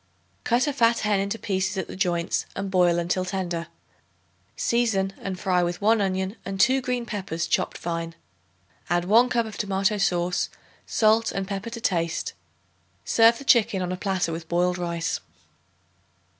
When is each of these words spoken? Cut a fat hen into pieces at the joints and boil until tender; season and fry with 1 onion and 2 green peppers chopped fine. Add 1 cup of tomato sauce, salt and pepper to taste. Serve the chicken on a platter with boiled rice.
Cut 0.43 0.65
a 0.65 0.73
fat 0.73 1.01
hen 1.01 1.19
into 1.19 1.37
pieces 1.37 1.77
at 1.77 1.85
the 1.87 1.95
joints 1.95 2.47
and 2.55 2.71
boil 2.71 2.97
until 2.97 3.23
tender; 3.23 3.67
season 4.55 5.13
and 5.21 5.39
fry 5.39 5.61
with 5.61 5.79
1 5.79 6.01
onion 6.01 6.37
and 6.43 6.59
2 6.59 6.81
green 6.81 7.05
peppers 7.05 7.45
chopped 7.45 7.77
fine. 7.77 8.15
Add 8.89 9.05
1 9.05 9.29
cup 9.29 9.45
of 9.45 9.59
tomato 9.59 9.99
sauce, 9.99 10.49
salt 10.87 11.31
and 11.31 11.47
pepper 11.47 11.69
to 11.69 11.79
taste. 11.79 12.33
Serve 13.05 13.37
the 13.37 13.43
chicken 13.45 13.83
on 13.83 13.91
a 13.91 13.95
platter 13.95 14.31
with 14.31 14.49
boiled 14.49 14.79
rice. 14.79 15.19